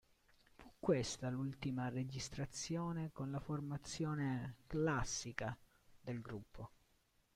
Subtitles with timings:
[0.55, 5.55] Fu questa l'ultima registrazione con la formazione "classica"
[6.01, 6.71] del gruppo.